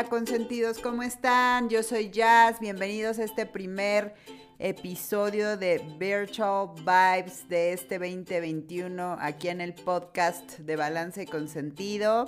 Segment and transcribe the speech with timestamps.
[0.00, 1.68] Hola consentidos, ¿cómo están?
[1.68, 4.14] Yo soy Jazz, bienvenidos a este primer
[4.58, 12.24] episodio de Virtual Vibes de este 2021 aquí en el podcast de Balance Consentido.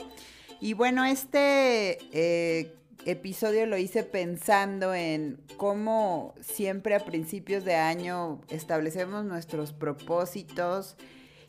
[0.61, 2.75] Y bueno, este eh,
[3.07, 10.99] episodio lo hice pensando en cómo siempre a principios de año establecemos nuestros propósitos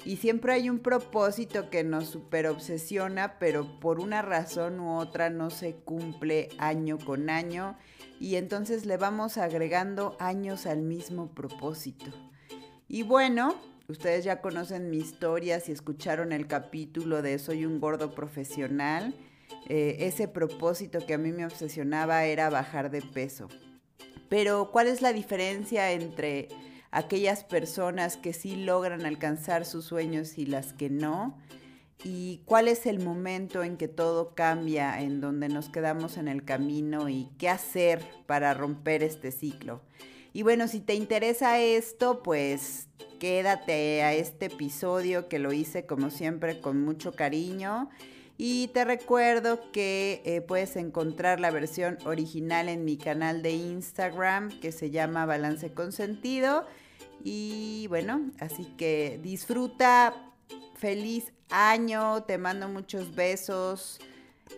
[0.06, 5.30] y siempre hay un propósito que nos super obsesiona, pero por una razón u otra
[5.30, 7.78] no se cumple año con año
[8.20, 12.12] y entonces le vamos agregando años al mismo propósito.
[12.88, 13.56] Y bueno,
[13.88, 19.16] ustedes ya conocen mi historia si escucharon el capítulo de Soy un gordo profesional.
[19.68, 23.48] Eh, ese propósito que a mí me obsesionaba era bajar de peso.
[24.28, 26.50] Pero ¿cuál es la diferencia entre
[26.94, 31.38] aquellas personas que sí logran alcanzar sus sueños y las que no?
[32.04, 36.44] ¿Y cuál es el momento en que todo cambia, en donde nos quedamos en el
[36.44, 39.82] camino y qué hacer para romper este ciclo?
[40.34, 42.88] Y bueno, si te interesa esto, pues
[43.20, 47.90] quédate a este episodio que lo hice como siempre con mucho cariño.
[48.38, 54.60] Y te recuerdo que eh, puedes encontrar la versión original en mi canal de Instagram
[54.60, 56.66] que se llama Balance Consentido.
[57.26, 60.14] Y bueno, así que disfruta,
[60.76, 64.02] feliz año, te mando muchos besos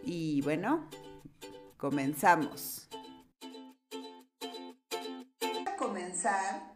[0.04, 0.90] y bueno,
[1.78, 2.90] comenzamos.
[5.68, 6.74] A comenzar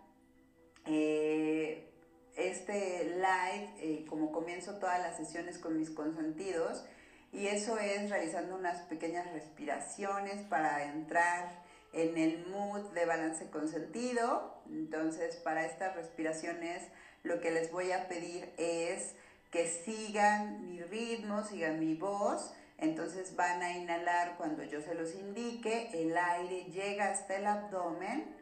[0.85, 1.91] eh,
[2.35, 6.85] este live, eh, como comienzo todas las sesiones con mis consentidos,
[7.31, 14.61] y eso es realizando unas pequeñas respiraciones para entrar en el mood de balance consentido.
[14.69, 16.83] Entonces, para estas respiraciones,
[17.23, 19.15] lo que les voy a pedir es
[19.51, 22.53] que sigan mi ritmo, sigan mi voz.
[22.77, 28.33] Entonces van a inhalar cuando yo se los indique, el aire llega hasta el abdomen,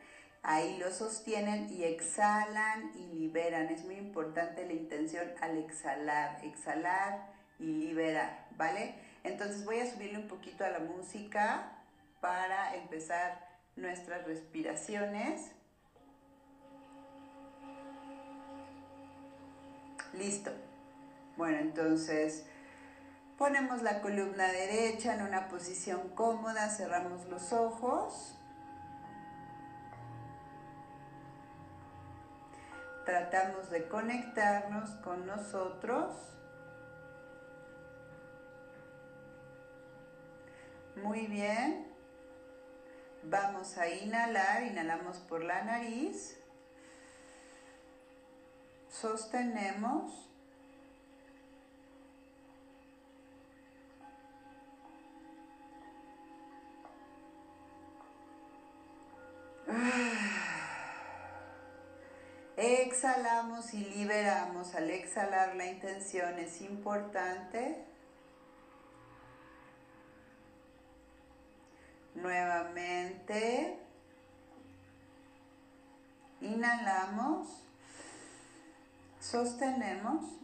[0.44, 3.70] ahí lo sostienen y exhalan y liberan.
[3.70, 8.94] Es muy importante la intención al exhalar, exhalar y liberar, ¿vale?
[9.24, 11.77] Entonces voy a subirle un poquito a la música
[12.22, 15.52] para empezar nuestras respiraciones.
[20.14, 20.52] Listo.
[21.38, 22.46] Bueno, entonces
[23.38, 28.34] ponemos la columna derecha en una posición cómoda, cerramos los ojos.
[33.06, 36.14] Tratamos de conectarnos con nosotros.
[41.04, 41.97] Muy bien.
[43.30, 46.38] Vamos a inhalar, inhalamos por la nariz.
[48.90, 50.30] Sostenemos.
[62.56, 64.74] Exhalamos y liberamos.
[64.74, 67.87] Al exhalar la intención es importante.
[76.40, 77.62] Inhalamos.
[79.20, 80.38] Sostenemos.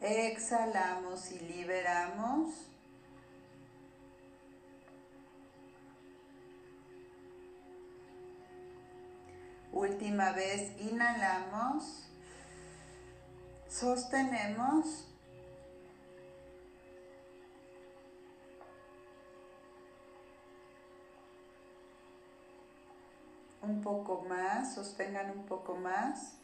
[0.00, 2.75] Exhalamos y liberamos.
[9.96, 12.06] Última vez, inhalamos,
[13.66, 15.08] sostenemos.
[23.62, 26.36] Un poco más, sostengan un poco más.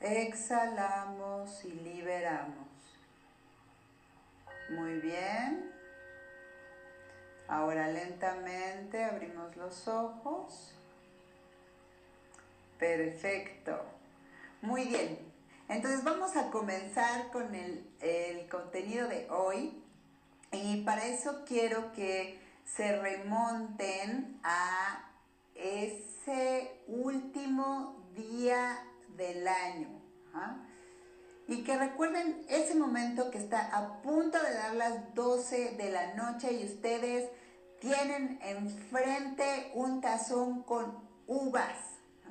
[0.00, 1.19] Exhalamos
[1.64, 2.68] y liberamos.
[4.70, 5.72] Muy bien.
[7.48, 10.74] Ahora lentamente abrimos los ojos.
[12.78, 13.80] Perfecto.
[14.60, 15.18] Muy bien.
[15.68, 19.82] Entonces vamos a comenzar con el, el, contenido de hoy.
[20.52, 25.10] Y para eso quiero que se remonten a
[25.54, 28.84] ese último día
[29.16, 29.88] del año.
[31.50, 36.14] Y que recuerden ese momento que está a punto de dar las 12 de la
[36.14, 37.28] noche y ustedes
[37.80, 41.74] tienen enfrente un tazón con uvas.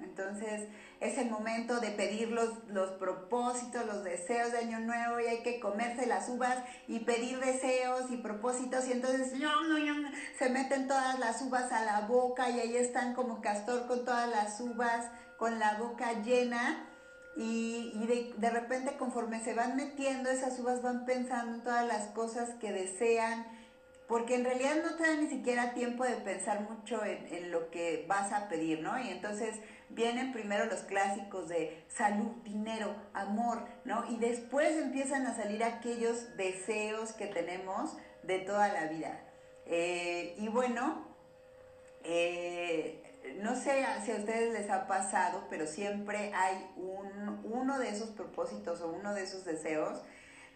[0.02, 0.70] Entonces
[1.02, 5.44] es el momento de pedir los, los propósitos, los deseos de año nuevo y hay
[5.44, 6.58] que comerse las uvas
[6.88, 9.34] y pedir deseos y propósitos y entonces
[10.38, 14.30] se meten todas las uvas a la boca y ahí están como castor con todas
[14.30, 15.08] las uvas,
[15.38, 16.86] con la boca llena.
[17.42, 22.08] Y, de, de repente conforme se van metiendo esas uvas van pensando en todas las
[22.08, 23.48] cosas que desean,
[24.10, 28.04] porque en realidad no te da ni siquiera tiempo de pensar mucho en, lo que
[28.10, 29.00] vas a pedir, ¿no?
[29.00, 29.56] Y entonces
[29.88, 34.04] vienen primero los clásicos de salud, dinero, amor, ¿no?
[34.12, 39.18] Y después empiezan a salir aquellos deseos que tenemos de toda la vida.
[39.66, 41.08] Eh, y bueno,
[42.04, 43.09] eh,
[43.42, 48.10] no sé si a ustedes les ha pasado, pero siempre hay un, uno de esos
[48.10, 50.02] propósitos o uno de esos deseos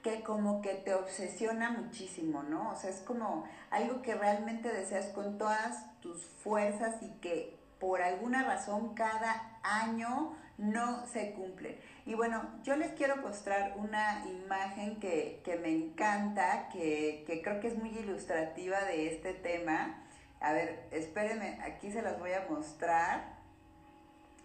[0.03, 2.71] que como que te obsesiona muchísimo, ¿no?
[2.71, 8.01] O sea, es como algo que realmente deseas con todas tus fuerzas y que por
[8.01, 11.79] alguna razón cada año no se cumple.
[12.05, 17.69] Y bueno, yo les quiero mostrar una imagen que, me encanta, que, que, creo que
[17.69, 20.02] es muy ilustrativa de este tema.
[20.43, 23.39] A ver, espérenme, aquí se las voy a mostrar.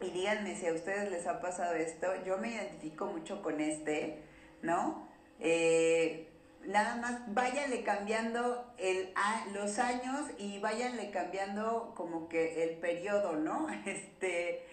[0.01, 2.07] Y díganme si a ustedes les ha pasado esto.
[2.25, 4.23] Yo me identifico mucho con este,
[4.63, 5.09] ¿no?
[5.41, 6.29] Eh,
[6.65, 9.13] nada más váyanle cambiando el,
[9.53, 13.67] los años y váyanle cambiando como que el periodo, ¿no?
[13.85, 14.65] Este,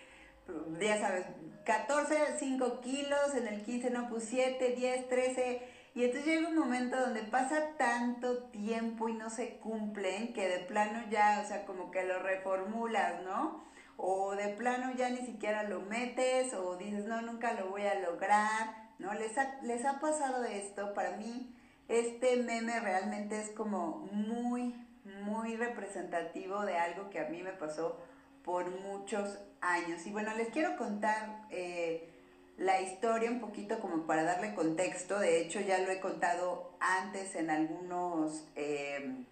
[0.80, 1.25] ya sabes,
[1.66, 5.62] 14, 5 kilos, en el 15 no, pues 7, 10, 13.
[5.95, 10.59] Y entonces llega un momento donde pasa tanto tiempo y no se cumplen que de
[10.59, 13.63] plano ya, o sea, como que lo reformulas, ¿no?
[13.97, 18.00] O de plano ya ni siquiera lo metes o dices, no, nunca lo voy a
[18.01, 19.13] lograr ¿no?
[19.13, 20.94] ¿Les ha, les ha pasado esto?
[20.94, 21.56] Para mí,
[21.88, 24.75] este meme realmente es como muy,
[25.24, 28.00] muy representativo de algo que a mí me pasó
[28.44, 30.06] por muchos años.
[30.06, 32.14] Y bueno, les quiero contar eh,
[32.57, 35.19] la historia un poquito como para darle contexto.
[35.19, 39.25] De hecho, ya lo he contado antes en algunos, eh,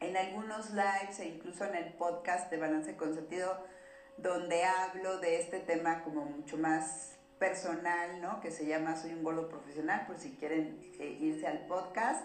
[0.00, 3.64] en algunos lives e incluso en el podcast de Balance con Sentido,
[4.16, 8.40] donde hablo de este tema como mucho más personal, ¿no?
[8.40, 12.24] Que se llama Soy un gordo profesional, por si quieren eh, irse al podcast.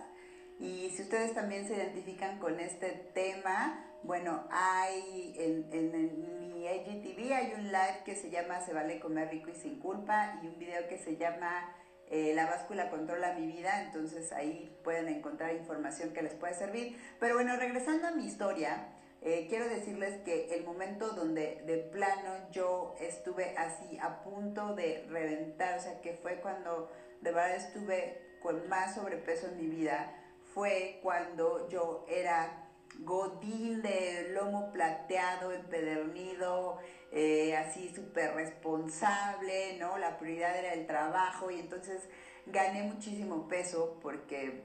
[0.59, 7.33] Y si ustedes también se identifican con este tema, bueno, hay en, en, mi IGTV
[7.33, 10.57] hay un live que se llama Se vale comer rico y sin culpa y un
[10.57, 11.73] video que se llama
[12.07, 16.99] eh, La báscula controla mi vida, entonces ahí pueden encontrar información que les puede servir.
[17.19, 18.89] Pero bueno, regresando a mi historia,
[19.21, 25.03] eh, quiero decirles que el momento donde de plano yo estuve así a punto de
[25.09, 26.91] reventar, o sea, que fue cuando
[27.21, 30.13] de verdad estuve con más sobrepeso en mi vida,
[30.53, 32.64] fue cuando yo era
[32.99, 36.79] godín de lomo plateado, empedernido,
[37.11, 39.97] eh, así súper responsable, ¿no?
[39.97, 42.09] La prioridad era el trabajo y entonces
[42.45, 44.63] gané muchísimo peso porque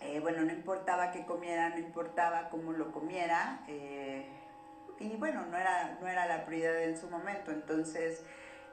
[0.00, 4.26] eh, bueno, no importaba qué comiera, no importaba cómo lo comiera, eh,
[5.00, 7.50] y bueno, no era, no era la prioridad en su momento.
[7.50, 8.22] Entonces,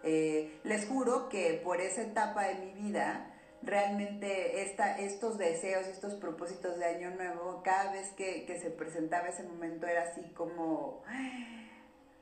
[0.03, 3.32] les juro que por esa etapa de mi vida,
[3.63, 9.29] realmente esta, estos deseos, estos propósitos de año nuevo, cada vez que, que se presentaba
[9.29, 11.03] ese momento era así como,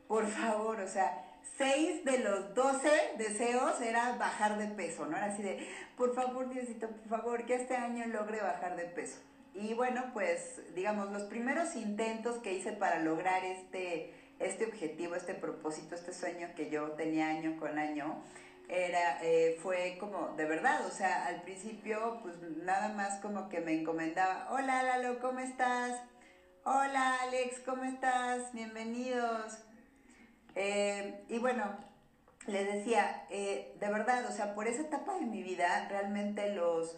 [0.07, 5.17] por favor, o sea, 6 de los 12 deseos era bajar de peso, ¿no?
[5.17, 5.67] Era así de,
[5.97, 9.19] por favor, Diosito, por favor, que este año logre bajar de peso.
[9.53, 15.33] Y bueno, pues digamos, los primeros intentos que hice para lograr este, este objetivo, este
[15.33, 18.23] propósito, este sueño que yo tenía año con año,
[18.71, 23.59] era, eh, fue como de verdad, o sea, al principio pues nada más como que
[23.59, 25.99] me encomendaba, hola Lalo, ¿cómo estás?
[26.63, 28.53] Hola Alex, ¿cómo estás?
[28.53, 29.57] Bienvenidos.
[30.55, 31.75] Eh, y bueno,
[32.47, 36.97] les decía, eh, de verdad, o sea, por esa etapa de mi vida, realmente los,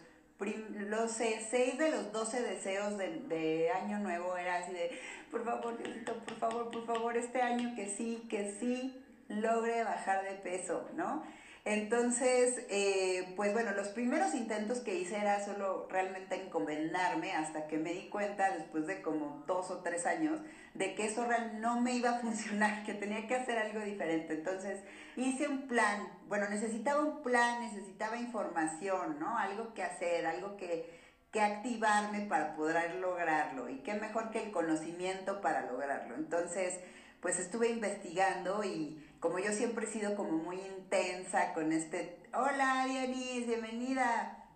[0.76, 4.92] los seis de los 12 deseos de, año nuevo era así de,
[5.32, 10.24] por favor, Diosito, por favor, por favor, este año que sí, que sí logre bajar
[10.24, 11.24] de peso, ¿no?
[11.66, 17.78] Entonces, eh, pues bueno, los primeros intentos que hice era solo realmente encomendarme hasta que
[17.78, 20.42] me di cuenta después de como dos o tres años
[20.74, 24.34] de que eso realmente no me iba a funcionar, que tenía que hacer algo diferente.
[24.34, 24.82] Entonces
[25.16, 29.38] hice un plan, bueno, necesitaba un plan, necesitaba información, ¿no?
[29.38, 31.00] Algo que hacer, algo que,
[31.32, 33.70] que activarme para poder lograrlo.
[33.70, 36.16] Y qué mejor que el conocimiento para lograrlo.
[36.16, 36.78] Entonces,
[37.22, 42.86] pues estuve investigando y como yo siempre he sido como muy intensa con este, hola
[42.90, 44.50] Dionis, bienvenida,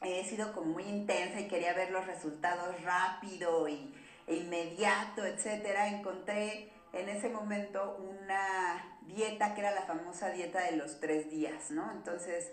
[0.00, 3.94] he sido como muy intensa y quería ver los resultados rápido y,
[4.26, 10.76] e inmediato, etcétera, encontré en ese momento una, dieta que era la famosa dieta de
[10.76, 11.88] los tres días, ¿no?
[11.92, 12.50] Entonces,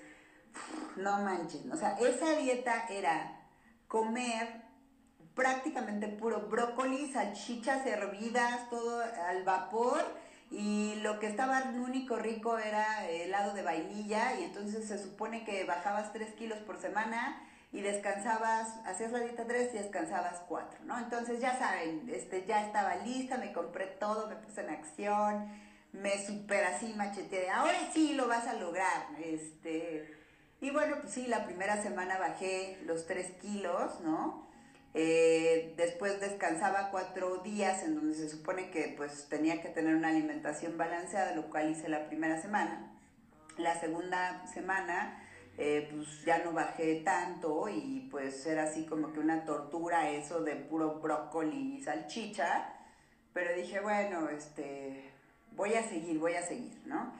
[0.98, 3.42] no manches, o sea, esa dieta era
[3.88, 4.62] comer
[5.34, 13.08] prácticamente puro brócoli, salchichas hervidas, todo al vapor y lo que estaba único rico era
[13.08, 17.42] helado de vainilla y entonces se supone que bajabas 3 kilos por semana
[17.72, 20.98] y descansabas, hacías la dieta 3 y descansabas 4, ¿no?
[20.98, 25.48] Entonces ya saben, este, ya estaba lista, me compré todo, me puse en acción,
[25.92, 30.18] me super así macheteé, ahora sí lo vas a lograr, este,
[30.62, 34.49] y bueno, pues sí, la primera semana bajé los 3 kilos, ¿no?
[34.94, 40.10] Eh, después descansaba cuatro días en donde se supone que pues tenía que tener una
[40.10, 42.92] alimentación balanceada, lo cual hice la primera semana.
[43.58, 45.24] La segunda semana
[45.58, 50.42] eh, pues ya no bajé tanto y pues era así como que una tortura eso
[50.42, 52.74] de puro brócoli y salchicha.
[53.34, 55.12] Pero dije, bueno, este,
[55.52, 57.14] voy a seguir, voy a seguir, ¿no?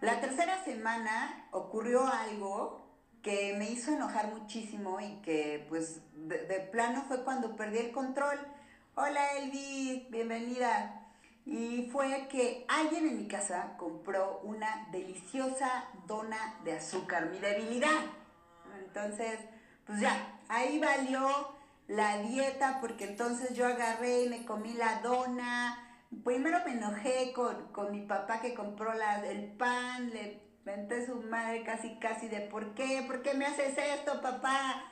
[0.00, 2.87] La tercera semana ocurrió algo
[3.28, 8.38] que me hizo enojar muchísimo y que pues de, plano fue cuando perdí el control.
[8.94, 11.04] Hola Elvis, bienvenida.
[11.44, 18.00] Y fue que alguien en mi casa compró una deliciosa dona de azúcar, mi debilidad.
[18.78, 19.40] Entonces,
[19.84, 21.28] pues ya, ahí valió
[21.86, 26.00] la dieta porque entonces yo agarré me comí la dona.
[26.24, 30.12] Primero me enojé con, con mi papá que compró la, el pan,
[30.68, 33.02] Vente su madre casi casi de ¿por qué?
[33.06, 34.84] ¿Por qué me haces esto, papá?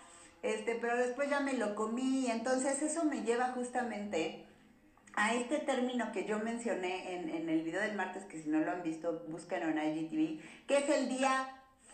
[0.43, 2.31] Este, pero después ya me lo comí.
[2.31, 4.47] Entonces eso me lleva justamente
[5.17, 8.61] a este término que yo mencioné en, en el video del martes, que si no
[8.61, 11.47] lo han visto, búsquenlo en IGTV, que es el día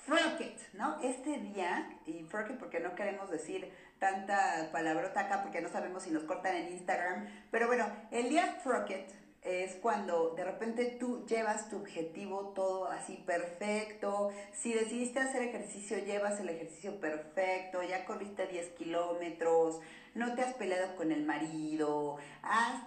[0.07, 1.01] Frocket, ¿no?
[1.03, 6.13] Este día, y Frocket porque no queremos decir tanta palabrota acá porque no sabemos si
[6.13, 11.69] nos cortan en Instagram, pero bueno, el día Frocket es cuando de repente tú llevas
[11.69, 14.31] tu objetivo todo así perfecto.
[14.53, 19.81] Si decidiste hacer ejercicio, llevas el ejercicio perfecto, ya corriste 10 kilómetros,
[20.15, 22.19] no te has peleado con el marido,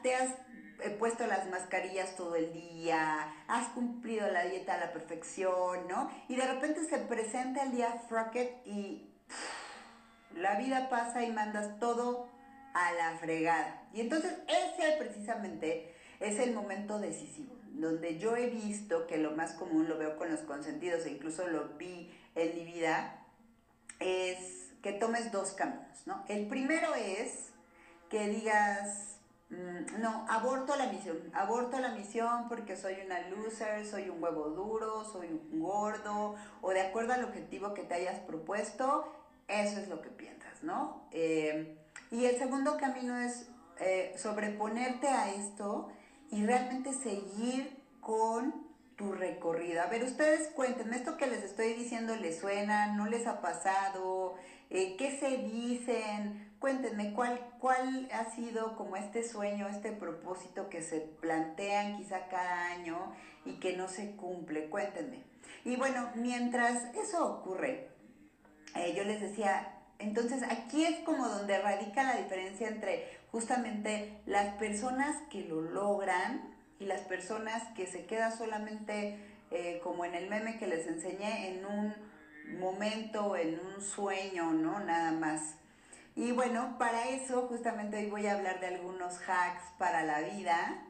[0.01, 0.29] te has
[0.83, 6.09] eh, puesto las mascarillas todo el día, has cumplido la dieta a la perfección, ¿no?
[6.29, 9.09] Y de repente se presenta el día Frocket y
[10.35, 12.29] la vida pasa y mandas todo
[12.73, 13.87] a la fregada.
[13.93, 19.53] Y entonces ese precisamente es el momento decisivo, donde yo he visto que lo más
[19.53, 23.25] común lo veo con los consentidos e incluso lo vi en mi vida,
[23.99, 26.23] es que tomes dos caminos, ¿no?
[26.27, 27.49] El primero es
[28.09, 29.17] que digas,
[29.49, 34.49] mm, no, aborto la misión, aborto la misión porque soy una loser, soy un huevo
[34.49, 39.11] duro, soy un gordo, o de acuerdo al objetivo que te hayas propuesto,
[39.47, 41.07] eso es lo que piensas, ¿no?
[41.11, 41.77] Eh,
[42.11, 43.47] y el segundo camino es
[43.79, 45.89] eh, sobreponerte a esto
[46.35, 48.53] y realmente seguir con
[48.97, 49.81] tu recorrido.
[49.81, 52.93] A ver, ustedes cuéntenme, ¿esto que les estoy diciendo les suena?
[52.93, 54.35] ¿No les ha pasado?
[54.69, 56.53] Eh, ¿Qué se dicen?
[56.59, 62.65] Cuéntenme, ¿cuál, ¿cuál ha sido como este sueño, este propósito que se plantean quizá cada
[62.65, 63.13] año
[63.45, 64.69] y que no se cumple?
[64.69, 65.23] Cuéntenme.
[65.63, 67.87] Y bueno, mientras eso ocurre,
[68.75, 74.55] eh, yo les decía, entonces aquí es como donde radica la diferencia entre justamente las
[74.55, 79.19] personas que lo logran y las personas que se quedan solamente
[79.51, 81.93] eh, como en el meme que les enseñé en un
[82.61, 84.79] momento, en un sueño, ¿no?
[84.79, 85.55] Nada más.
[86.15, 90.85] Y bueno, para eso justamente hoy voy a hablar de algunos hacks para la vida.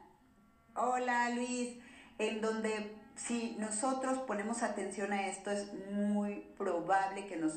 [0.76, 1.76] Hola Luis,
[2.18, 7.54] en donde si nosotros ponemos atención a esto, es muy probable que nos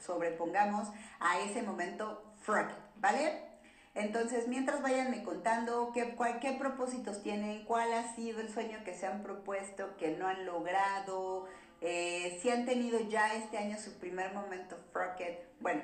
[0.00, 0.88] sobrepongamos
[1.20, 3.51] a ese momento front, ¿vale?
[3.94, 9.06] Entonces, mientras vayanme contando qué, qué propósitos tienen, cuál ha sido el sueño que se
[9.06, 11.46] han propuesto, que no han logrado,
[11.82, 15.44] eh, si han tenido ya este año su primer momento Frocket.
[15.60, 15.82] Bueno,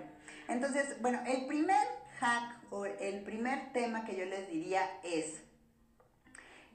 [0.48, 1.86] entonces, bueno, el primer
[2.18, 5.42] hack o el primer tema que yo les diría es,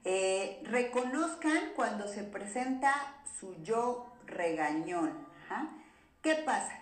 [0.04, 2.92] eh, reconozcan cuando se presenta
[3.40, 5.26] su yo regañón.
[6.22, 6.80] ¿Qué pasa?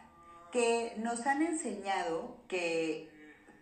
[0.51, 3.12] Que nos han enseñado que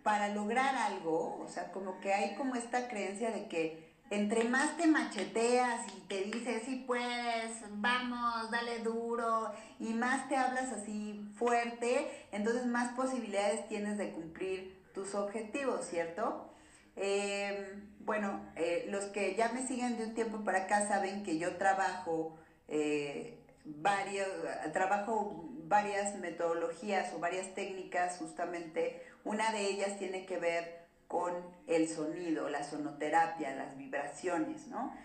[0.03, 4.75] para lograr algo, o sea, como que hay como esta creencia de que entre más
[4.75, 11.25] te macheteas y te dices, sí puedes, vamos, dale duro, y más te hablas así
[11.35, 16.49] fuerte, entonces más posibilidades tienes de cumplir tus objetivos, ¿cierto?
[16.97, 21.37] Eh, bueno, eh, los que ya me siguen de un tiempo para acá saben que
[21.37, 24.27] yo trabajo eh, varios,
[24.73, 31.33] trabajo varias metodologías o varias técnicas, justamente una de ellas tiene que ver con
[31.67, 34.95] el sonido, la sonoterapia, las vibraciones, ¿no?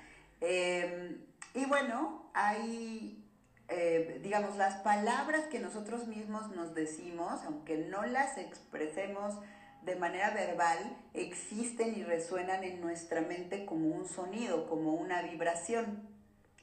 [0.41, 1.19] Em,
[1.55, 3.25] Y bueno, hay,
[3.69, 9.35] eh, digamos, las palabras que nosotros mismos nos decimos, aunque no las expresemos
[9.83, 10.79] de manera verbal,
[11.15, 16.07] existen y resuenan en nuestra mente como un sonido, como una vibración.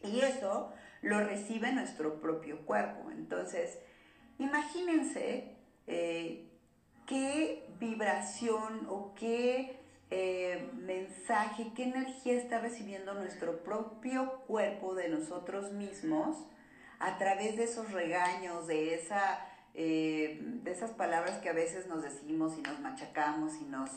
[0.04, 3.10] Y eso lo recibe nuestro propio cuerpo.
[3.10, 3.80] Entonces,
[4.38, 5.56] imagínense
[5.88, 6.53] eh,
[7.06, 9.80] qué vibración o qué
[10.12, 16.38] eh, mensaje, qué energía está recibiendo nuestro propio cuerpo de nosotros mismos
[17.00, 22.04] a través de esos regaños, de, esa, eh, de esas palabras que a veces nos
[22.04, 23.90] decimos y nos machacamos y nos,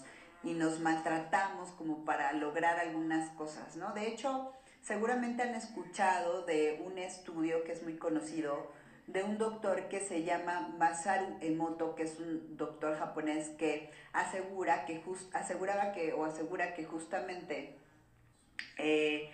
[0.42, 3.92] y nos maltratamos como para lograr algunas cosas, ¿no?
[3.92, 8.72] De hecho, seguramente han escuchado de un estudio que es muy conocido,
[9.06, 14.84] de un doctor que se llama Masaru Emoto, que es un doctor japonés que asegura
[14.84, 17.76] que aseguraba que o asegura que justamente
[18.78, 19.30] eh,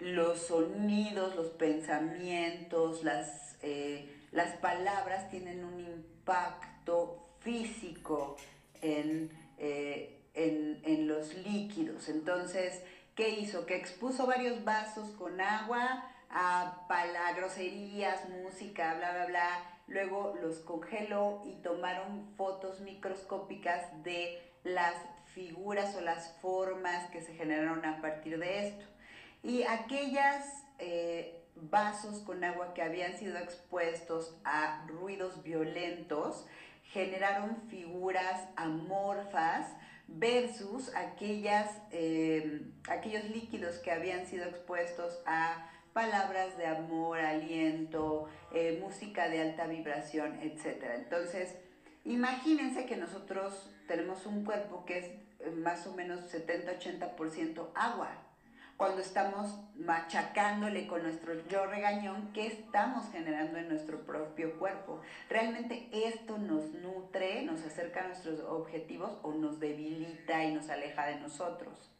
[0.00, 8.36] los sonidos, los pensamientos, las, eh, las palabras tienen un impacto físico
[8.82, 12.08] en, eh, en, en los líquidos.
[12.08, 12.82] Entonces,
[13.14, 13.64] ¿qué hizo?
[13.64, 19.80] Que expuso varios vasos con agua, a, para groserías, música, bla, bla, bla.
[19.86, 24.94] Luego los congeló y tomaron fotos microscópicas de las
[25.34, 28.84] figuras o las formas que se generaron a partir de esto.
[29.42, 36.46] Y aquellas eh, vasos con agua que habían sido expuestos a ruidos violentos
[36.82, 39.66] generaron figuras amorfas
[40.06, 48.78] versus aquellas, eh, aquellos líquidos que habían sido expuestos a palabras de amor, aliento, eh,
[48.82, 50.84] música de alta vibración, etc.
[50.96, 51.56] Entonces,
[52.04, 55.04] imagínense que nosotros tenemos un cuerpo que es
[55.40, 58.10] eh, más o menos 70-80% agua.
[58.76, 65.00] Cuando estamos machacándole con nuestro yo regañón, ¿qué estamos generando en nuestro propio cuerpo?
[65.28, 71.06] ¿Realmente esto nos nutre, nos acerca a nuestros objetivos o nos debilita y nos aleja
[71.06, 71.90] de nosotros?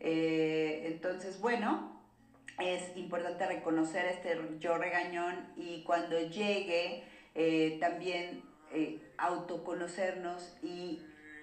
[0.00, 1.97] Eh, entonces, bueno,
[2.58, 8.42] es importante reconocer este yo regañón y cuando llegue eh, también
[8.72, 11.00] eh, autoconocernos y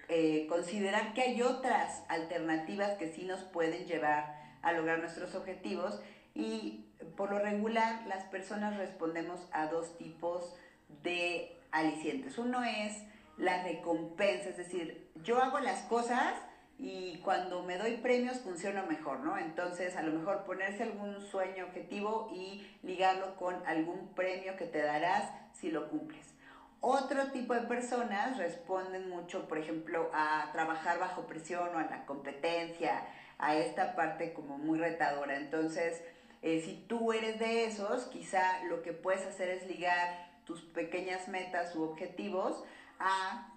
[0.10, 6.00] eh, considerar que hay otras alternativas que sí nos pueden llevar a lograr nuestros objetivos
[6.34, 10.54] y por lo regular las personas respondemos a dos tipos
[11.02, 12.38] de alicientes.
[12.38, 13.04] Uno es
[13.38, 16.34] la recompensa, es decir, yo hago las cosas
[16.78, 19.38] y cuando me doy premios funciona mejor, ¿no?
[19.38, 24.82] Entonces a lo mejor ponerse algún sueño objetivo y ligarlo con algún premio que te
[24.82, 26.34] darás si lo cumples.
[26.82, 32.06] Otro tipo de personas responden mucho, por ejemplo, a trabajar bajo presión o a la
[32.06, 33.08] competencia,
[33.40, 35.38] a esta parte como muy retadora.
[35.38, 36.04] Entonces,
[36.42, 41.28] eh, si tú eres de esos, quizá lo que puedes hacer es ligar tus pequeñas
[41.28, 42.64] metas u objetivos
[43.00, 43.55] a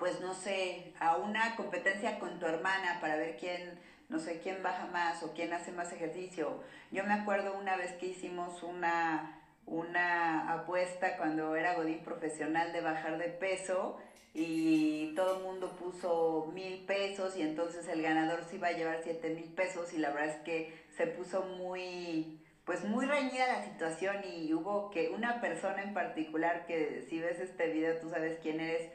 [0.00, 4.62] pues no sé, a una competencia con tu hermana para ver quién, no sé, quién
[4.62, 6.64] baja más o quién hace más ejercicio.
[6.90, 12.80] Yo me acuerdo una vez que hicimos una, una apuesta cuando era Godín profesional de
[12.80, 13.98] bajar de peso
[14.32, 19.00] y todo el mundo puso mil pesos y entonces el ganador se iba a llevar
[19.02, 23.64] siete mil pesos y la verdad es que se puso muy pues muy reñida la
[23.64, 28.38] situación y hubo que una persona en particular que si ves este video tú sabes
[28.40, 28.92] quién eres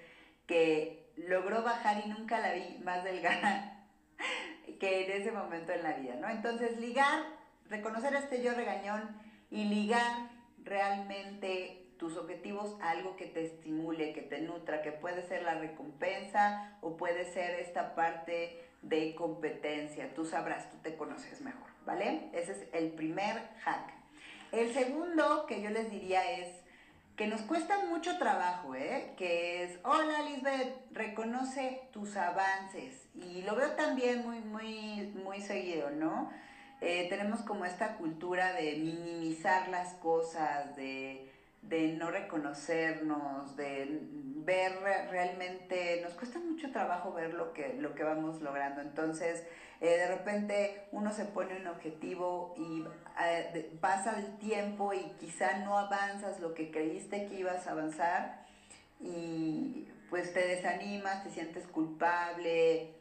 [0.47, 3.85] que logró bajar y nunca la vi más delgada
[4.79, 6.29] que en ese momento en la vida, ¿no?
[6.29, 7.23] Entonces, ligar,
[7.69, 9.15] reconocer este yo regañón
[9.49, 10.29] y ligar
[10.63, 15.55] realmente tus objetivos a algo que te estimule, que te nutra, que puede ser la
[15.55, 20.13] recompensa o puede ser esta parte de competencia.
[20.13, 22.29] Tú sabrás, tú te conoces mejor, ¿vale?
[22.33, 23.93] Ese es el primer hack.
[24.51, 26.64] El segundo que yo les diría es
[27.15, 29.13] que nos cuesta mucho trabajo, ¿eh?
[29.17, 33.07] que es, hola Lisbeth, reconoce tus avances.
[33.15, 36.29] Y lo veo también muy, muy, muy seguido, ¿no?
[36.81, 41.31] Eh, tenemos como esta cultura de minimizar las cosas, de,
[41.67, 43.99] de no reconocernos, de
[44.45, 44.73] ver
[45.09, 48.81] realmente, nos cuesta mucho trabajo ver lo que, lo que vamos logrando.
[48.81, 49.43] Entonces,
[49.81, 52.85] eh, de repente uno se pone un objetivo y
[53.23, 58.45] eh, pasa el tiempo y quizá no avanzas lo que creíste que ibas a avanzar
[59.01, 62.93] y pues te desanimas, te sientes culpable,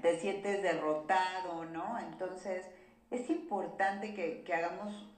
[0.00, 1.98] te sientes derrotado, ¿no?
[1.98, 2.66] Entonces,
[3.10, 5.11] es importante que, que hagamos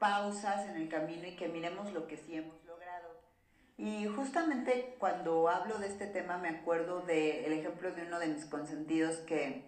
[0.00, 3.20] pausas en el camino y que miremos lo que sí hemos logrado.
[3.78, 8.44] Y justamente cuando hablo de este tema me acuerdo del ejemplo de uno de mis
[8.46, 9.62] consentidos que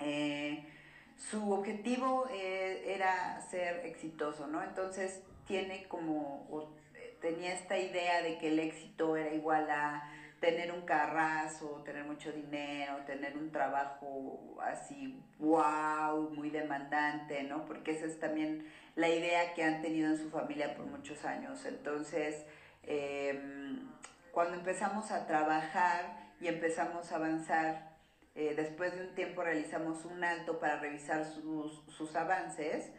[0.00, 0.68] eh,
[1.16, 4.62] su objetivo eh, era ser exitoso, ¿no?
[4.62, 6.76] Entonces tiene como,
[7.20, 10.02] tenía esta idea de que el éxito era igual a
[10.40, 17.66] tener un carrazo, tener mucho dinero, tener un trabajo así, wow, muy demandante, ¿no?
[17.66, 21.64] Porque esa es también la idea que han tenido en su familia por muchos años.
[21.66, 22.46] Entonces,
[22.84, 23.86] em,
[24.32, 27.90] cuando empezamos a trabajar y empezamos a avanzar,
[28.34, 32.90] eh, después de un tiempo realizamos un alto para revisar sus, sus avances,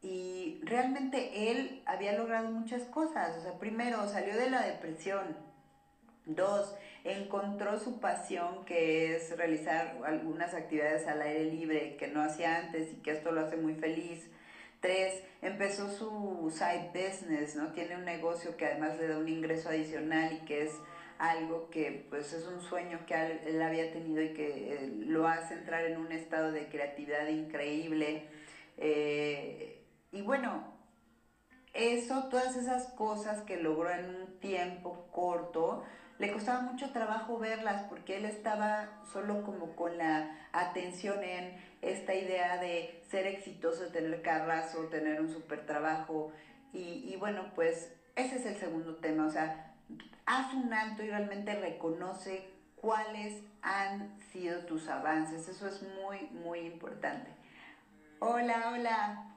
[0.00, 3.36] y realmente él había logrado muchas cosas.
[3.38, 5.36] O sea, primero salió de la depresión,
[6.24, 12.58] Dos, encontró su pasión que es realizar algunas actividades al aire libre que no hacía
[12.58, 14.30] antes y que esto lo hace muy feliz.
[14.80, 17.72] Tres, empezó su side business, ¿no?
[17.72, 20.72] Tiene un negocio que además le da un ingreso adicional y que es
[21.18, 23.14] algo que pues es un sueño que
[23.46, 28.28] él había tenido y que eh, lo hace entrar en un estado de creatividad increíble.
[28.76, 30.72] Eh, y bueno,
[31.74, 35.84] eso, todas esas cosas que logró en un tiempo corto,
[36.22, 42.14] le costaba mucho trabajo verlas porque él estaba solo como con la atención en esta
[42.14, 46.32] idea de ser exitoso, tener carrazo, tener un super trabajo.
[46.72, 49.74] Y, bueno, pues ese es el segundo tema, o sea,
[50.24, 55.48] haz un alto y realmente reconoce cuáles han sido tus avances.
[55.48, 57.32] Eso es muy, muy importante.
[58.20, 59.34] Hola, hola.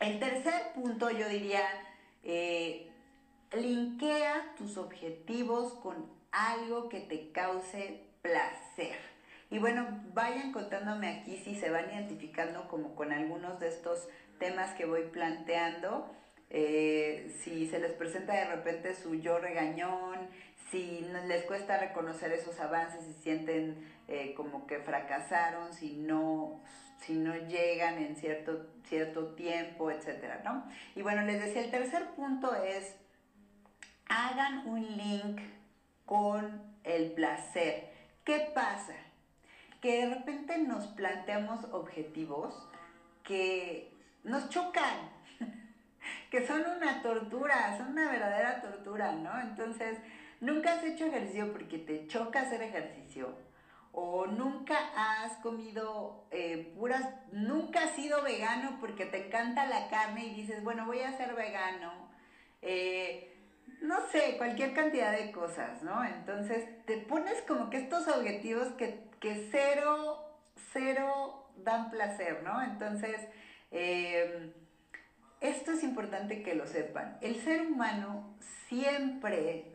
[0.00, 1.60] El tercer punto yo diría,
[2.22, 2.90] eh,
[3.52, 8.96] linkea tus objetivos con algo que te cause placer.
[9.50, 14.72] Y bueno, vayan contándome aquí si se van identificando como con algunos de estos temas
[14.72, 16.10] que voy planteando.
[16.50, 20.28] Eh, si se les presenta de repente su yo regañón,
[20.70, 23.76] si les cuesta reconocer esos avances, si sienten
[24.08, 26.60] eh, como que fracasaron, si no,
[26.98, 30.64] si no llegan en cierto, cierto tiempo, etcétera, ¿no?
[30.96, 32.96] Y bueno, les decía, el tercer punto es
[34.08, 35.40] hagan un link
[36.06, 37.90] con el placer.
[38.24, 38.94] ¿Qué pasa?
[39.80, 42.54] Que de repente nos planteamos objetivos
[43.22, 45.10] que nos chocan,
[46.30, 49.38] que son una tortura, son una verdadera tortura, ¿no?
[49.40, 49.98] Entonces,
[50.40, 53.36] nunca has hecho ejercicio porque te choca hacer ejercicio,
[53.92, 60.26] o nunca has comido eh, puras, nunca has sido vegano porque te encanta la carne
[60.26, 61.92] y dices, bueno, voy a ser vegano.
[62.60, 63.30] Eh,
[63.84, 66.04] no sé, cualquier cantidad de cosas, ¿no?
[66.04, 69.04] Entonces te pones como que estos objetivos que,
[69.50, 70.18] cero,
[70.72, 72.62] cero dan placer, ¿no?
[72.62, 73.20] Entonces,
[73.70, 74.52] em,
[75.40, 77.18] esto es importante que lo sepan.
[77.20, 78.36] El ser humano
[78.68, 79.72] siempre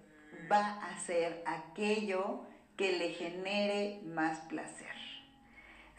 [0.51, 4.95] va a hacer aquello que le genere más placer.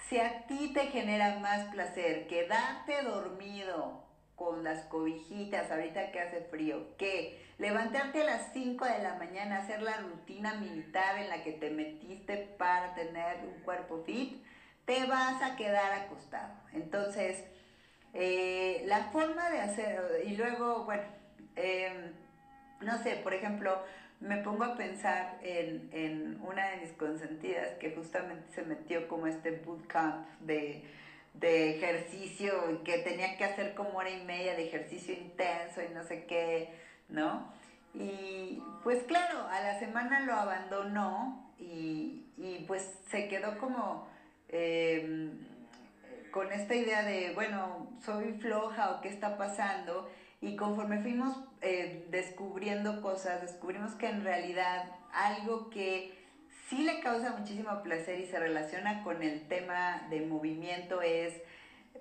[0.08, 6.40] Si a ti te genera más placer quedarte dormido con las cobijitas ahorita que hace
[6.40, 11.44] frío, que levantarte a las 5 de la mañana, hacer la rutina militar en la
[11.44, 14.42] que te metiste para tener un cuerpo fit,
[14.86, 16.54] te vas a quedar acostado.
[16.72, 17.44] Entonces,
[18.14, 21.02] eh, la forma de hacer, y luego, bueno,
[21.54, 22.12] em,
[22.80, 23.78] no sé, por ejemplo,
[24.20, 29.26] me pongo a pensar en, en, una de mis consentidas que justamente se metió como
[29.26, 30.82] este bootcamp de
[31.34, 36.02] de ejercicio que tenía que hacer como hora y media de ejercicio intenso y no
[36.04, 36.70] sé qué,
[37.10, 37.52] ¿no?
[37.94, 42.24] Y pues claro, a la semana lo abandonó y,
[42.66, 44.08] pues se quedó como
[44.48, 45.32] em,
[46.30, 50.10] con esta idea de, bueno, soy floja o qué está pasando.
[50.40, 56.16] Y conforme fuimos eh, descubriendo cosas, descubrimos que en realidad algo que
[56.68, 61.34] sí le causa muchísimo placer y se relaciona con el tema de movimiento es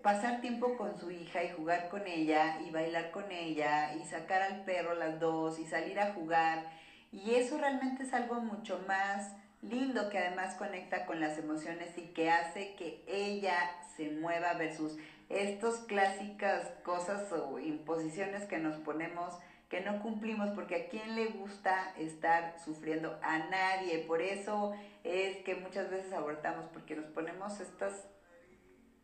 [0.02, 4.42] pasar tiempo con su hija y jugar con ella y bailar con ella y sacar
[4.42, 6.72] al perro las dos y salir a jugar.
[7.12, 12.14] Y eso realmente es algo mucho más lindo que además conecta con las emociones y
[12.14, 13.58] que hace que ella
[13.98, 19.38] se mueva versus estas clásicas cosas o imposiciones que nos ponemos
[19.70, 24.00] que no cumplimos, porque a quién le gusta estar sufriendo, a nadie.
[24.00, 28.08] Por eso es que muchas veces abortamos, porque nos ponemos estas,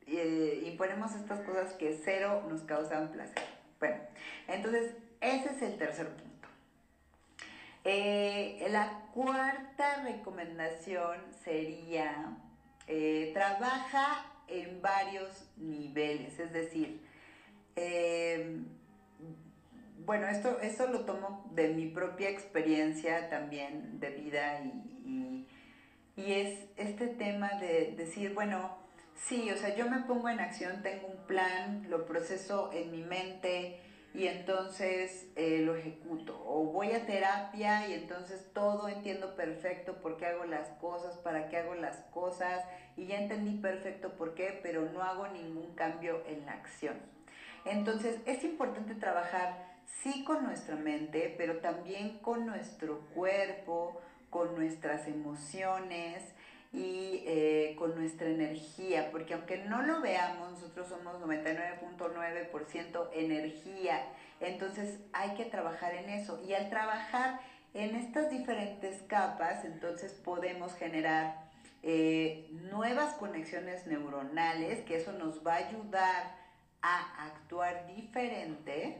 [0.07, 3.43] eh, y ponemos estas cosas que cero nos causan placer.
[3.79, 3.97] Bueno,
[4.47, 6.47] entonces ese es el tercer punto.
[7.83, 12.37] Eh, la cuarta recomendación sería,
[12.87, 17.01] eh, trabaja en varios niveles, es decir,
[20.05, 25.45] bueno, esto, esto lo tomo de mi propia experiencia también de vida y,
[26.17, 28.77] es este tema de decir, bueno,
[29.15, 33.01] Sí, o sea, yo me pongo en acción, tengo un plan, lo proceso en mi
[33.01, 33.81] mente
[34.13, 36.41] y entonces eh, lo ejecuto.
[36.45, 41.49] O voy a terapia y entonces todo entiendo perfecto por qué hago las cosas, para
[41.49, 42.63] qué hago las cosas
[42.97, 46.95] y ya entendí perfecto por qué, pero no hago ningún cambio en la acción.
[47.65, 55.07] Entonces es importante trabajar sí con nuestra mente, pero también con nuestro cuerpo, con nuestras
[55.07, 56.34] emociones
[56.75, 64.05] y eh, con nuestra energía, porque aunque no lo veamos, nosotros somos 99.9% energía,
[64.41, 67.39] entonces hay que trabajar en eso y al trabajar
[67.73, 71.45] en estas diferentes capas, entonces podemos generar
[71.83, 76.35] eh, nuevas conexiones neuronales, que eso nos va a ayudar
[76.81, 78.97] a actuar diferente.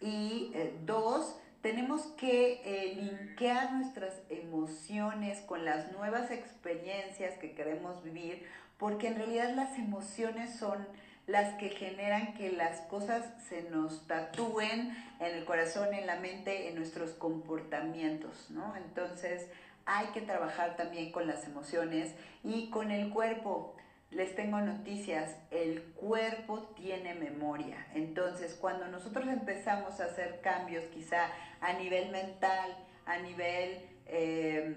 [0.00, 8.04] Y eh, dos, tenemos que eh, linkear nuestras emociones con las nuevas experiencias que queremos
[8.04, 8.46] vivir,
[8.78, 10.86] porque en realidad las emociones son
[11.26, 16.68] las que generan que las cosas se nos tatúen en el corazón, en la mente,
[16.68, 18.76] en nuestros comportamientos, ¿no?
[18.76, 19.48] Entonces
[19.86, 23.74] hay que trabajar también con las emociones y con el cuerpo
[24.10, 27.86] les tengo noticias, el cuerpo tiene memoria.
[27.94, 31.28] Entonces, cuando nosotros empezamos a hacer cambios quizá
[31.66, 32.76] a nivel mental,
[33.06, 34.76] a nivel eh,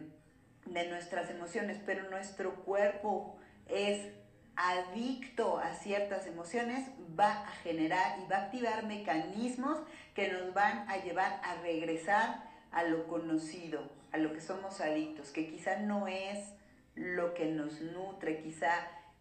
[0.66, 4.02] de nuestras emociones, pero nuestro cuerpo es
[4.56, 9.78] adicto a ciertas emociones, va a generar y va a activar mecanismos
[10.16, 15.30] que nos van a llevar a regresar a lo conocido, a lo que somos adictos,
[15.30, 16.40] que quizá no es
[16.96, 18.74] lo que nos nutre, quizá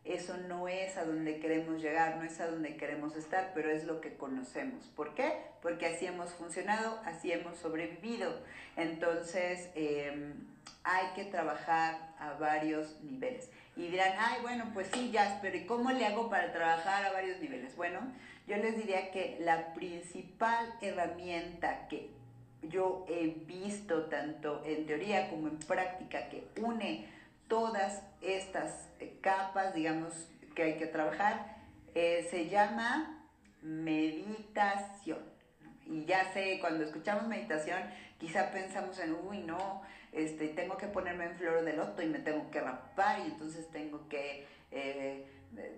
[0.05, 3.85] eso no es a donde queremos llegar, no es a donde queremos estar, pero es
[3.85, 4.85] lo que conocemos.
[4.97, 5.33] ¿Por qué?
[5.61, 8.33] Porque así hemos funcionado, así hemos sobrevivido.
[8.77, 10.35] Entonces, em,
[10.85, 13.51] hay que trabajar a varios niveles.
[13.77, 17.13] Y dirán, ay, bueno, pues sí, ya, pero ¿y cómo le hago para trabajar a
[17.13, 17.77] varios niveles?
[17.77, 18.01] Bueno,
[18.47, 22.11] yo les diría que la principal herramienta que
[22.63, 27.07] yo he visto tanto en teoría como en práctica que une
[27.49, 28.89] todas estas
[29.21, 30.13] capas, digamos,
[30.55, 31.57] que hay que trabajar,
[31.95, 33.27] eh, se llama
[33.63, 35.19] meditación.
[35.87, 37.79] Y ya sé, cuando escuchamos meditación,
[38.19, 39.83] quizá pensamos en, uy, no,
[40.13, 43.71] este, tengo que ponerme en flor de loto y me tengo que rapar y entonces
[43.71, 45.27] tengo que, eh,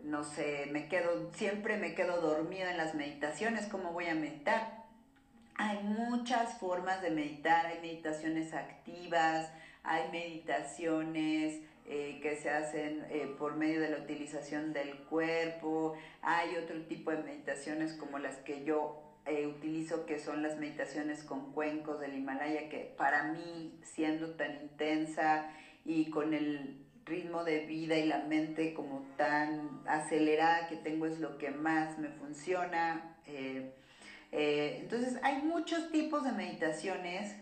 [0.05, 4.81] no sé, me quedo, siempre me quedo dormida en las meditaciones, ¿cómo voy a meditar?
[5.57, 9.51] Hay muchas formas de meditar, hay meditaciones activas,
[9.83, 11.61] hay meditaciones
[11.93, 17.11] eh, que se hacen eh, por medio de la utilización del cuerpo, hay otro tipo
[17.11, 22.15] de meditaciones como las que yo eh, utilizo, que son las meditaciones con cuencos del
[22.15, 25.51] Himalaya, que para mí, siendo tan intensa
[25.85, 31.19] y con el ritmo de vida y la mente como tan acelerada que tengo, es
[31.19, 33.17] lo que más me funciona.
[34.31, 37.35] entonces, hay muchos tipos de meditaciones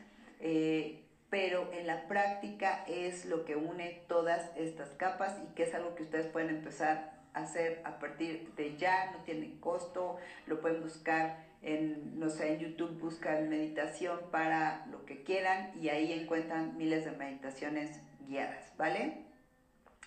[1.30, 5.94] pero en la práctica es lo que une todas estas capas y que es algo
[5.94, 10.82] que ustedes pueden empezar a hacer a partir de ya, no tiene costo, lo pueden
[10.82, 16.76] buscar en, no sé, en YouTube buscan meditación para lo que quieran y ahí encuentran
[16.78, 19.24] miles de meditaciones guiadas, ¿vale?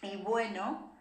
[0.01, 0.91] Y bueno,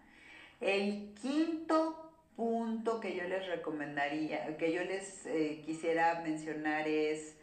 [0.60, 7.36] el quinto punto que yo les recomendaría, que yo les eh, quisiera mencionar es...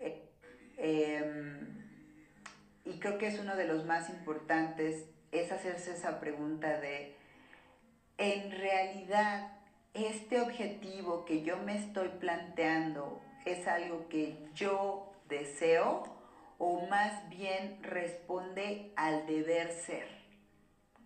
[0.00, 0.22] Eh,
[0.76, 1.75] em,
[2.86, 7.16] y creo que es uno de los más importantes, es hacerse esa pregunta de,
[8.16, 9.58] en realidad,
[9.92, 16.04] este objetivo que yo me estoy planteando es algo que yo deseo
[16.58, 20.08] o más bien responde al deber ser.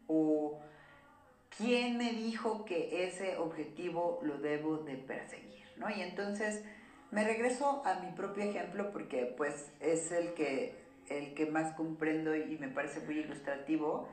[0.06, 0.60] O
[1.56, 5.88] quién me dijo que ese objetivo lo debo de perseguir, ¿no?
[5.88, 6.62] Y entonces
[7.10, 10.79] me regreso a mi propio ejemplo porque pues es el que
[11.10, 14.08] el que más comprendo y me parece muy ilustrativo.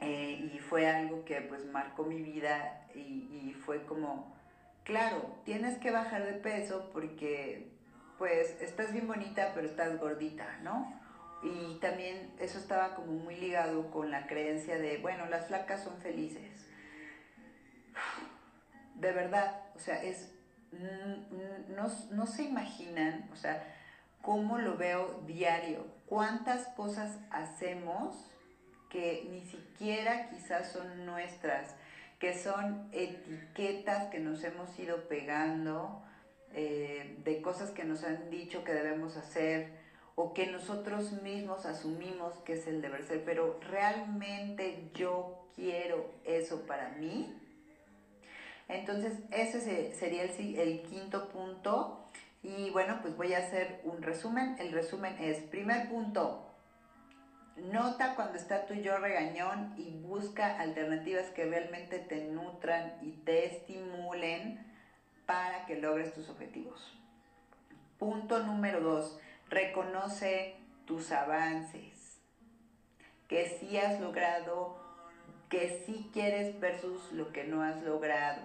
[0.00, 4.36] Eh, y fue algo que pues marcó mi vida y, fue como,
[4.82, 7.70] claro, tienes que bajar de peso porque
[8.18, 11.00] pues estás bien bonita pero estás gordita, ¿no?
[11.42, 15.96] Y también eso estaba como muy ligado con la creencia de, bueno, las flacas son
[15.98, 16.66] felices.
[18.96, 20.34] De verdad, o sea, es,
[21.68, 23.62] no, no se imaginan, o sea,
[24.24, 28.14] cómo lo veo diario, cuántas cosas hacemos
[28.88, 31.74] que ni siquiera quizás son nuestras,
[32.18, 36.02] que son etiquetas que nos hemos ido pegando,
[36.52, 39.84] eh, de cosas que nos han dicho que debemos hacer,
[40.14, 46.66] o que nosotros mismos asumimos que es el deber ser, pero realmente yo quiero eso
[46.66, 47.34] para mí.
[48.68, 52.03] Entonces, ese sería el, el quinto punto.
[52.44, 54.56] Y bueno, pues voy a hacer un resumen.
[54.58, 56.54] El resumen es, primer punto,
[57.56, 63.46] nota cuando está tu yo regañón y busca alternativas que realmente te nutran y te
[63.46, 64.62] estimulen
[65.24, 66.94] para que logres tus objetivos.
[67.98, 72.20] Punto número dos, reconoce tus avances,
[73.26, 74.76] que sí has logrado,
[75.48, 78.42] que sí quieres versus lo que no has logrado.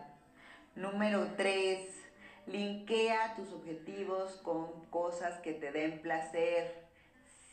[0.76, 1.99] Número tres,
[2.52, 6.88] linkea tus objetivos con cosas que te den placer.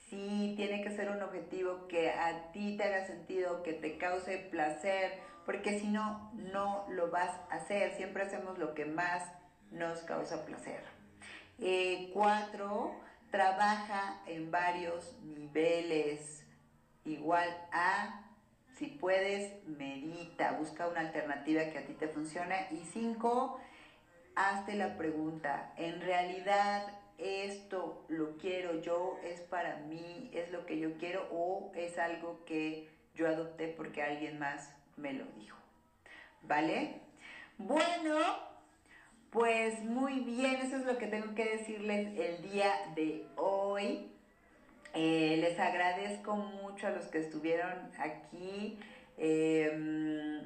[0.09, 4.38] Sí, tiene que ser un objetivo que a ti te haga sentido, que te cause
[4.50, 7.92] placer, porque si no, no lo vas a hacer.
[7.96, 9.22] Siempre hacemos lo que más
[9.70, 10.82] nos causa placer.
[11.59, 12.94] Eh, cuatro,
[13.30, 16.44] trabaja en varios niveles.
[17.04, 18.24] Igual a,
[18.76, 22.68] si puedes, medita, busca una alternativa que a ti te funcione.
[22.70, 23.61] Y cinco,
[24.37, 26.87] hazte la pregunta, ¿en realidad
[27.18, 29.18] esto lo quiero yo?
[29.25, 30.31] ¿Es para mí?
[30.33, 31.27] ¿Es lo que yo quiero?
[31.33, 35.57] ¿O es algo que yo adopté porque alguien más me lo dijo?
[36.42, 37.01] ¿Vale?
[37.59, 38.18] Bueno,
[39.31, 44.11] pues muy bien, eso es lo que tengo que decirles el día de hoy.
[44.92, 48.79] Eh, les agradezco mucho a los que estuvieron aquí.
[49.16, 50.42] Em,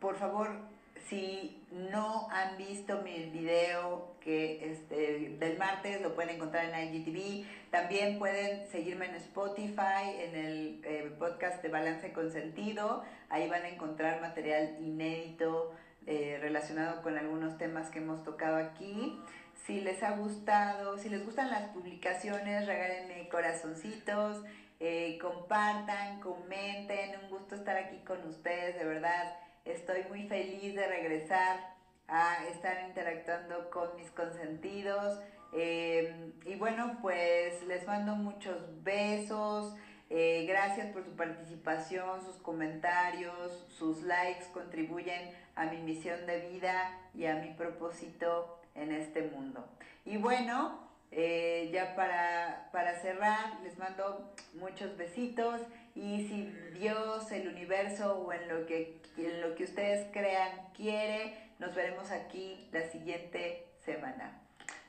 [0.00, 0.71] por favor,
[1.08, 7.44] si no han visto mi video que este, del martes, lo pueden encontrar en IGTV.
[7.70, 13.02] También pueden seguirme en Spotify, en el eh, podcast de Balance con Sentido.
[13.28, 15.74] Ahí van a encontrar material inédito
[16.06, 19.18] eh, relacionado con algunos temas que hemos tocado aquí.
[19.66, 24.42] Si les ha gustado, si les gustan las publicaciones, regálenme corazoncitos,
[24.80, 27.20] eh, compartan, comenten.
[27.22, 29.36] Un gusto estar aquí con ustedes, de verdad.
[29.64, 31.74] Estoy muy feliz de regresar
[32.08, 35.20] a estar interactuando con mis consentidos.
[35.54, 39.74] Eh, y bueno, pues les mando muchos besos.
[40.10, 47.26] gracias por su participación, sus comentarios, sus likes contribuyen a mi misión de vida y
[47.26, 49.64] a mi propósito en este mundo.
[50.04, 50.78] Y bueno,
[51.10, 55.60] eh, ya para, para cerrar, les mando muchos besitos
[55.94, 56.44] y si
[56.78, 62.10] Dios, el universo o en lo que, en lo que ustedes crean quiere, nos veremos
[62.10, 64.40] aquí la siguiente semana.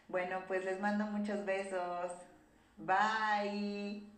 [0.07, 2.11] Bueno, pues les mando muchos besos.
[2.77, 4.12] Bye.